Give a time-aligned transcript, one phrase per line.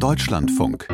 [0.00, 0.88] Deutschlandfunk.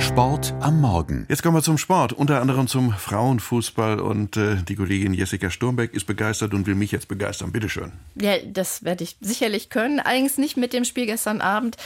[0.00, 1.26] Sport am Morgen.
[1.28, 4.00] Jetzt kommen wir zum Sport, unter anderem zum Frauenfußball.
[4.00, 7.52] Und äh, die Kollegin Jessica Sturmbeck ist begeistert und will mich jetzt begeistern.
[7.52, 7.92] Bitte schön.
[8.20, 10.00] Ja, das werde ich sicherlich können.
[10.00, 11.76] Allerdings nicht mit dem Spiel gestern Abend.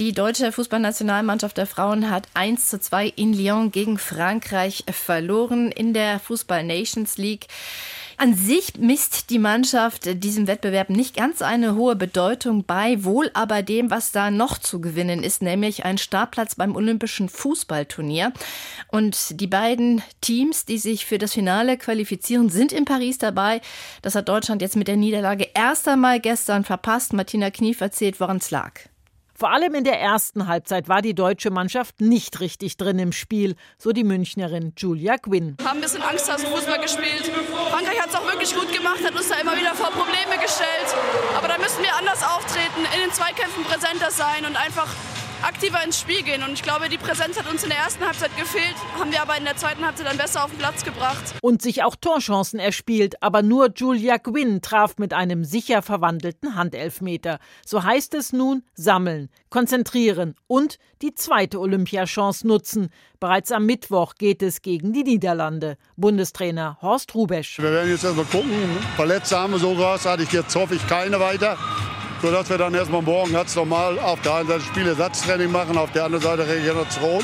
[0.00, 5.94] Die deutsche Fußballnationalmannschaft der Frauen hat 1 zu 2 in Lyon gegen Frankreich verloren in
[5.94, 7.46] der Fußball Nations League.
[8.20, 13.62] An sich misst die Mannschaft diesem Wettbewerb nicht ganz eine hohe Bedeutung bei, wohl aber
[13.62, 18.32] dem, was da noch zu gewinnen ist, nämlich ein Startplatz beim Olympischen Fußballturnier.
[18.88, 23.60] Und die beiden Teams, die sich für das Finale qualifizieren, sind in Paris dabei.
[24.02, 27.12] Das hat Deutschland jetzt mit der Niederlage erst einmal gestern verpasst.
[27.12, 28.80] Martina Knief erzählt, woran es lag.
[29.38, 33.54] Vor allem in der ersten Halbzeit war die deutsche Mannschaft nicht richtig drin im Spiel,
[33.78, 35.54] so die Münchnerin Julia Gwynn.
[35.58, 37.30] Wir haben ein bisschen Angst aus Fußball gespielt.
[37.70, 40.90] Frankreich hat es auch wirklich gut gemacht, hat uns da immer wieder vor Probleme gestellt.
[41.36, 44.88] Aber da müssen wir anders auftreten, in den Zweikämpfen präsenter sein und einfach
[45.42, 46.42] aktiver ins Spiel gehen.
[46.42, 49.36] Und ich glaube, die Präsenz hat uns in der ersten Halbzeit gefehlt, haben wir aber
[49.36, 51.22] in der zweiten Halbzeit dann besser auf den Platz gebracht.
[51.42, 57.38] Und sich auch Torchancen erspielt, aber nur Julia Gwynn traf mit einem sicher verwandelten Handelfmeter.
[57.64, 62.90] So heißt es nun sammeln, konzentrieren und die zweite Olympiachance nutzen.
[63.20, 65.76] Bereits am Mittwoch geht es gegen die Niederlande.
[65.96, 67.58] Bundestrainer Horst Rubesch.
[67.58, 68.50] Wir werden jetzt erstmal gucken.
[68.96, 71.56] Verletzte haben wir so großartig, jetzt hoffe ich keine weiter
[72.20, 76.04] sodass wir dann erstmal morgen ganz normal auf der einen Seite Spielersatztraining machen, auf der
[76.04, 77.22] anderen Seite Regeneration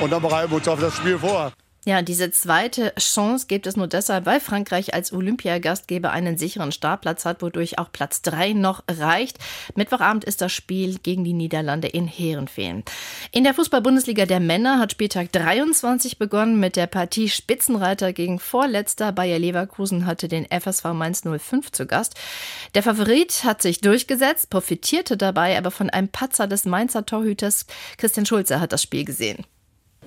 [0.00, 1.52] und dann bereiten wir uns auf das Spiel vor.
[1.86, 7.24] Ja, diese zweite Chance gibt es nur deshalb, weil Frankreich als Olympiagastgeber einen sicheren Startplatz
[7.24, 9.38] hat, wodurch auch Platz 3 noch reicht.
[9.76, 12.82] Mittwochabend ist das Spiel gegen die Niederlande in Heerenveen.
[13.30, 19.12] In der Fußball-Bundesliga der Männer hat Spieltag 23 begonnen mit der Partie Spitzenreiter gegen Vorletzter.
[19.12, 22.16] Bayer Leverkusen hatte den FSV Mainz 05 zu Gast.
[22.74, 27.66] Der Favorit hat sich durchgesetzt, profitierte dabei aber von einem Patzer des Mainzer Torhüters.
[27.98, 29.46] Christian Schulze hat das Spiel gesehen.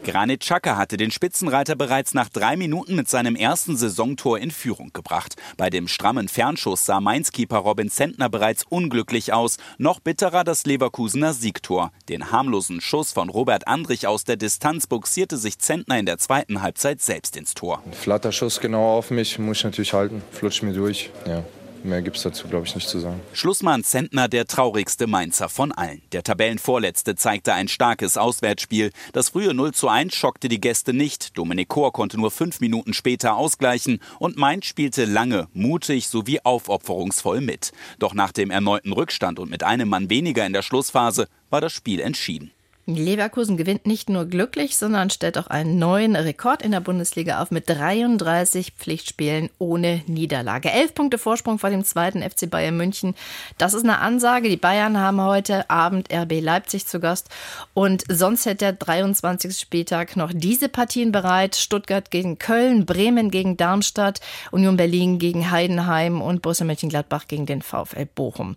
[0.04, 4.92] Granit Xhaka hatte den Spitzenreiter bereits nach drei Minuten mit seinem ersten Saisontor in Führung
[4.94, 5.36] gebracht.
[5.58, 9.58] Bei dem strammen Fernschuss sah Mainz-Keeper Robin Zentner bereits unglücklich aus.
[9.78, 11.92] Noch bitterer das Leverkusener Siegtor.
[12.10, 16.64] Den harmlosen Schuss von Robert Andrich aus der Distanz buxierte sich Zentner in der zweiten
[16.64, 17.84] Halbzeit selbst ins Tor.
[17.92, 21.12] Flatterschuss genau auf mich, muss ich natürlich halten, flutscht mir durch.
[21.28, 21.44] Ja.
[21.84, 23.22] Mehr gibt es dazu, glaube ich, nicht zu sagen.
[23.34, 26.02] Schlussmann Zentner, der traurigste Mainzer von allen.
[26.12, 28.92] Der Tabellenvorletzte zeigte ein starkes Auswärtsspiel.
[29.14, 31.38] Das frühe 0 zu 1 schockte die Gäste nicht.
[31.38, 37.42] Dominik Kor konnte nur fünf Minuten später ausgleichen und Mainz spielte lange, mutig sowie aufopferungsvoll
[37.42, 37.72] mit.
[38.00, 41.74] Doch nach dem erneuten Rückstand und mit einem Mann weniger in der Schlussphase war das
[41.74, 42.52] Spiel entschieden.
[42.86, 47.52] Leverkusen gewinnt nicht nur glücklich, sondern stellt auch einen neuen Rekord in der Bundesliga auf
[47.52, 50.72] mit 33 Pflichtspielen ohne Niederlage.
[50.72, 53.16] Elf Punkte Vorsprung vor dem zweiten FC Bayern München.
[53.58, 54.50] Das ist eine Ansage.
[54.50, 57.30] Die Bayern haben heute Abend RB Leipzig zu Gast.
[57.74, 59.58] Und sonst hätte der 23.
[59.58, 61.56] Spieltag noch diese Partien bereit.
[61.56, 64.22] Stuttgart gegen Köln, Bremen gegen Darmstadt,
[64.52, 68.56] Union Berlin gegen Heidenheim und Borussia Mönchengladbach gegen den VfL Bochum.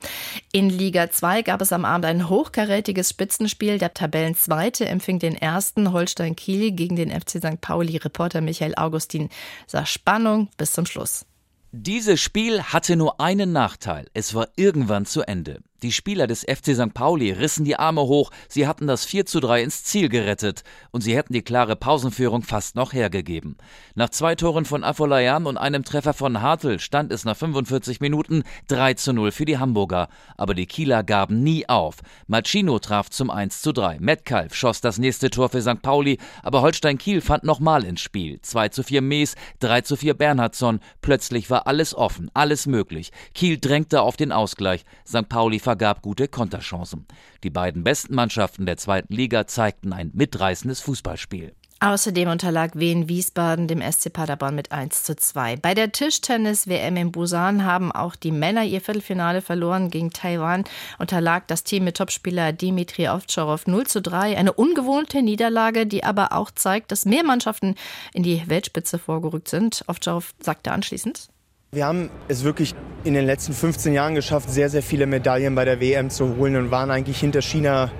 [0.53, 3.79] In Liga 2 gab es am Abend ein hochkarätiges Spitzenspiel.
[3.79, 3.93] Der
[4.25, 7.61] Tabellen Tabellenzweite empfing den ersten Holstein Kiel gegen den FC St.
[7.61, 7.97] Pauli.
[7.97, 9.29] Reporter Michael Augustin
[9.67, 11.27] sah Spannung bis zum Schluss.
[11.73, 14.07] Dieses Spiel hatte nur einen Nachteil.
[14.15, 15.61] Es war irgendwann zu Ende.
[15.85, 16.95] Die Spieler des FC St.
[16.95, 20.63] Pauli rissen die Arme hoch, sie hatten das 4 zu 3 ins Ziel gerettet
[20.93, 23.59] und sie hätten die klare Pausenführung fast noch hergegeben.
[23.95, 28.45] Nach zwei Toren von Afolayan und einem Treffer von Hartl stand es nach 45 Minuten
[28.69, 30.09] 3 zu 0 für die Hamburger.
[30.39, 31.97] Aber die Kieler gaben nie auf.
[32.29, 33.99] Machino traf zum 1 zu 3.
[34.01, 35.83] Metcalf schoss das nächste Tor für St.
[35.83, 38.41] Pauli, aber Holstein Kiel fand nochmal ins Spiel.
[38.41, 40.81] 2 zu 4 Mees, 3 zu 4 Bernhardsson.
[41.03, 43.13] Plötzlich war alles offen, alles möglich.
[43.35, 44.87] Kiel drängte auf den Ausgleich.
[45.07, 45.29] St.
[45.29, 47.05] Pauli vergab gute Konterchancen.
[47.43, 51.53] Die beiden besten Mannschaften der zweiten Liga zeigten ein mitreißendes Fußballspiel.
[51.81, 55.57] Außerdem unterlag Wien Wiesbaden dem SC Paderborn mit 1 zu 2.
[55.57, 60.63] Bei der Tischtennis-WM in Busan haben auch die Männer ihr Viertelfinale verloren gegen Taiwan.
[61.01, 64.39] Unterlag das Team mit Topspieler Dimitri Ovtcharov 0 zu 3.
[64.39, 67.75] Eine ungewohnte Niederlage, die aber auch zeigt, dass mehr Mannschaften
[68.13, 69.85] in die Weltspitze vorgerückt sind.
[69.89, 71.34] Ovtcharov sagte anschließend.
[71.75, 72.73] Wir haben es wirklich
[73.03, 76.55] in den letzten 15 Jahren geschafft, sehr, sehr viele Medaillen bei der WM zu holen
[76.55, 77.91] und waren eigentlich hinter China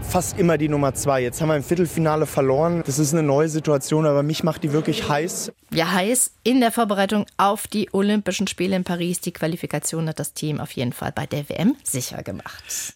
[0.00, 1.22] fast immer die Nummer zwei.
[1.22, 2.82] Jetzt haben wir im Viertelfinale verloren.
[2.86, 5.52] Das ist eine neue Situation, aber mich macht die wirklich heiß.
[5.70, 9.20] Ja, heiß in der Vorbereitung auf die Olympischen Spiele in Paris.
[9.20, 12.94] Die Qualifikation hat das Team auf jeden Fall bei der WM sicher gemacht.